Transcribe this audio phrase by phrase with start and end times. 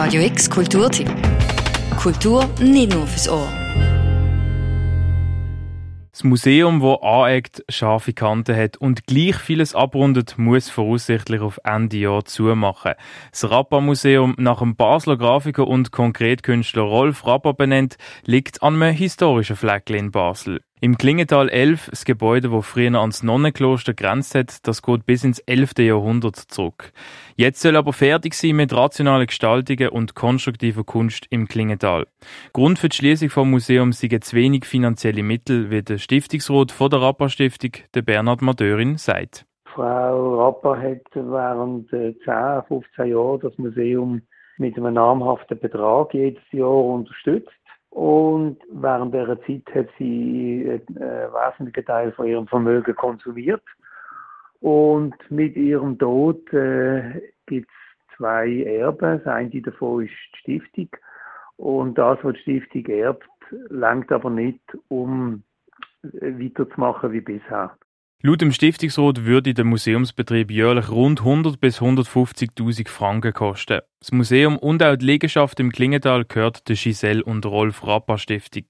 [0.00, 1.10] Radio X Kulturtipp.
[1.96, 3.48] Kultur nicht nur fürs Ohr.
[6.12, 11.96] Das Museum, das aneckt, scharfe Kanten hat und gleich vieles abrundet, muss voraussichtlich auf Ende
[11.96, 12.92] Jahr zumachen.
[13.32, 19.56] Das Rappa-Museum, nach dem Basler Grafiker und Konkretkünstler Rolf Rappa benannt, liegt an einem historischen
[19.56, 20.60] Fleckchen in Basel.
[20.80, 25.40] Im Klingental 11, das Gebäude, das früher ans Nonnenkloster grenzt hat, das geht bis ins
[25.40, 25.72] 11.
[25.78, 26.92] Jahrhundert zurück.
[27.34, 32.06] Jetzt soll aber fertig sein mit rationalen Gestaltungen und konstruktiver Kunst im Klingental.
[32.52, 36.90] Grund für die Schließung vom Museum sind zu wenig finanzielle Mittel, wie der Stiftungsrat von
[36.90, 39.46] der Rappa Stiftung, der Bernhard Madörin, sagt.
[39.64, 44.22] Frau Rappa hat während 10, äh, 15 Jahren das Museum
[44.58, 47.50] mit einem namhaften Betrag jedes Jahr unterstützt.
[47.90, 53.62] Und während dieser Zeit hat sie einen äh, wesentlichen Teil von ihrem Vermögen konsumiert.
[54.60, 59.18] Und mit ihrem Tod äh, gibt es zwei Erben.
[59.18, 60.88] Das eine davon ist die Stiftung.
[61.56, 63.28] Und das, was die Stiftung erbt,
[63.68, 65.42] langt aber nicht, um
[66.02, 67.76] weiterzumachen wie bisher.
[68.20, 73.78] Laut dem Stiftungsrat würde der Museumsbetrieb jährlich rund 100 bis 150.000 Franken kosten.
[74.00, 78.64] Das Museum und auch die Liegenschaft im Klingenthal gehört der Giselle und Rolf Rappa Stiftung.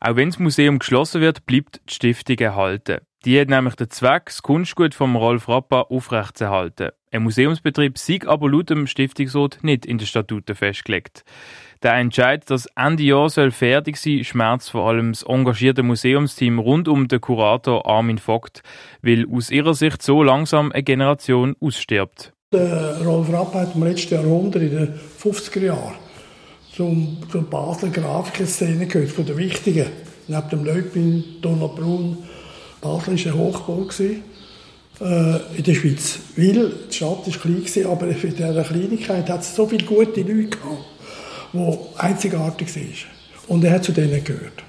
[0.00, 3.00] Auch wenn das Museum geschlossen wird, bleibt die Stiftung erhalten.
[3.24, 6.90] Die hat nämlich den Zweck, das Kunstgut vom Rolf Rappa aufrechtzuerhalten.
[7.14, 11.24] Ein Museumsbetrieb sei aber laut dem Stiftungsrat nicht in den Statuten festgelegt.
[11.80, 16.88] Der Entscheid, dass Ende Jahr soll fertig sein, schmerzt vor allem das engagierte Museumsteam rund
[16.88, 18.64] um den Kurator Armin Vogt,
[19.00, 22.32] weil aus ihrer Sicht so langsam eine Generation ausstirbt.
[22.52, 25.94] Der Rolf Rapp hat im letzten Jahrhundert, in den 50er Jahren,
[26.72, 29.86] zum, zur Basler Grafikerszene gehört, von der wichtigen.
[30.26, 32.24] Neben dem Leupin, Donald Brun.
[32.80, 33.92] Basel war eine Hochburg
[35.00, 36.18] äh, in der Schweiz.
[36.36, 40.56] Weil die Stadt war klein, aber für diese Kleinigkeit hat es so viele gute Leute
[40.56, 40.84] gehabt
[41.52, 43.06] der einzigartig ist.
[43.48, 44.64] Und er hat zu denen gehört.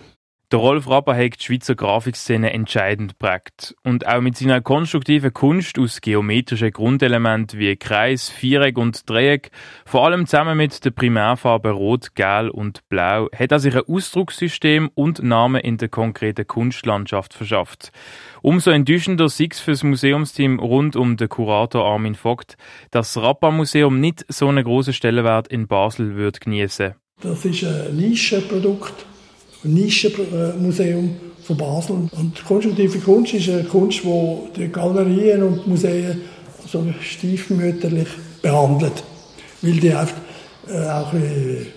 [0.55, 3.75] Der Rolf Rapper hat die Schweizer Grafikszene entscheidend prägt.
[3.83, 9.51] Und auch mit seiner konstruktiven Kunst aus geometrischen Grundelementen wie Kreis, Viereck und Dreieck,
[9.85, 14.91] vor allem zusammen mit den Primärfarben Rot, Gel und Blau, hat er sich ein Ausdruckssystem
[14.95, 17.91] und Namen in der konkreten Kunstlandschaft verschafft.
[18.41, 22.55] Umso enttäuschender es für das Museumsteam rund um den Kurator Armin Vogt,
[22.91, 26.93] dass das Rappa-Museum nicht so einen grossen Stellenwert in Basel wird genießen.
[27.21, 29.05] Das ist ein Nischenprodukt
[29.65, 31.95] Nischenmuseum von Basel.
[32.11, 36.21] Und konstruktive Kunst ist eine Kunst, die die Galerien und Museen
[36.67, 38.07] so stiefmütterlich
[38.41, 39.03] behandelt.
[39.61, 40.15] Weil die oft
[40.67, 41.67] äh, auch ein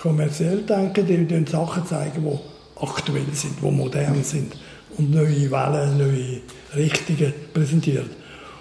[0.00, 4.56] kommerziell denken, die, die Sachen zeigen, die aktuell sind, die modern sind
[4.96, 6.40] und neue Wellen, neue
[6.76, 8.10] Richtungen präsentieren.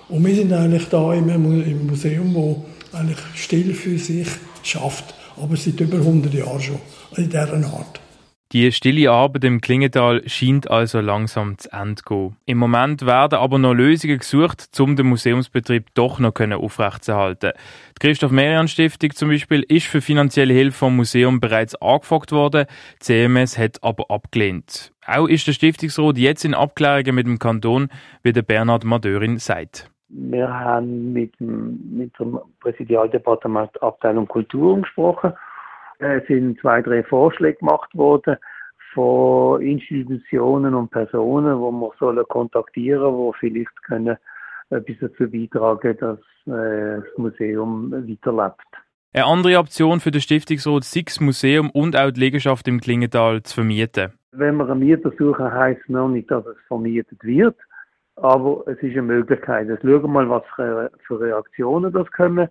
[0.10, 4.28] Und wir sind eigentlich da im Museum, wo eigentlich still für sich
[4.64, 6.80] schafft, aber seit über 100 Jahren schon
[7.16, 8.00] in dieser Art.
[8.54, 12.38] Die stille Arbeit im Klingental scheint also langsam zu Ende zu gehen.
[12.46, 17.52] Im Moment werden aber noch Lösungen gesucht, um den Museumsbetrieb doch noch aufrechtzuerhalten.
[17.98, 22.68] Die Christoph Merian Stiftung zum Beispiel ist für finanzielle Hilfe vom Museum bereits angefragt worden,
[23.02, 24.94] die CMS hat aber abgelehnt.
[25.06, 27.90] Auch ist der Stiftungsrat jetzt in Abklärungen mit dem Kanton,
[28.24, 29.92] wie der Bernhard Madörin sagt.
[30.08, 35.34] Wir haben mit dem, mit dem Präsidialdepartement Abteilung Kultur gesprochen
[36.00, 38.38] es sind zwei, drei Vorschläge gemacht worden
[38.94, 44.18] von Institutionen und Personen, wo wir sollen kontaktieren, wo vielleicht können
[44.70, 48.62] etwas dazu beitragen, dass äh, das Museum weiterlebt.
[49.14, 53.56] Eine andere Option für den Stiftungsrat Six Museum und auch die Liegenschaft im Klingental zu
[53.56, 54.14] vermieten.
[54.32, 57.56] Wenn wir einen Mieter suchen, heisst es noch nicht, dass es vermietet wird,
[58.18, 59.70] aber es ist eine Möglichkeit.
[59.70, 62.50] Jetzt schauen wir mal, was für Reaktionen das kommen.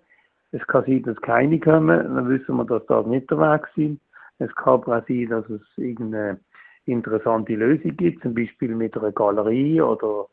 [0.51, 3.99] Es kann sein, dass keine kommen, dann wissen wir, dass das nicht der Weg sind.
[4.39, 6.39] Es kann aber auch sein, dass es irgendeine
[6.85, 10.27] interessante Lösung gibt, zum Beispiel mit einer Galerie oder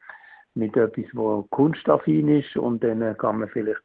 [0.55, 3.81] mit etwas, wo kunstaffin ist und dann kann man vielleicht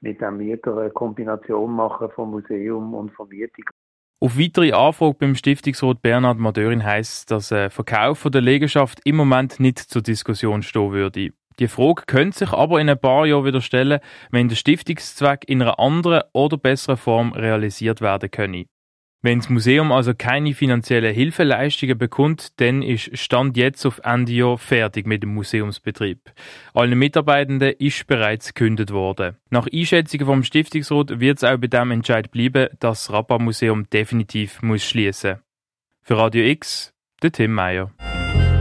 [0.00, 3.64] mit dem Mieter eine Kombination machen vom Museum und Vermietung.
[4.20, 9.60] Auf weitere Anfrage beim Stiftungsrat Bernhard Madörin heisst, dass ein Verkauf der Liegenschaft im Moment
[9.60, 11.30] nicht zur Diskussion stehen würde.
[11.58, 14.00] Die Frage könnte sich aber in ein paar Jahren wieder stellen,
[14.30, 18.66] wenn der Stiftungszweck in einer anderen oder besseren Form realisiert werden könne.
[19.20, 24.58] Wenn das Museum also keine finanziellen Hilfeleistungen bekommt, dann ist Stand jetzt auf Ende Jahr
[24.58, 26.20] fertig mit dem Museumsbetrieb.
[26.72, 29.36] Allen Mitarbeitenden ist bereits gekündigt worden.
[29.50, 34.62] Nach Einschätzungen vom Stiftungsrat wird es auch bei dem Entscheid bleiben, dass das Rappa-Museum definitiv
[34.62, 35.40] muss schließen.
[36.02, 37.90] Für Radio X, der Tim Meyer.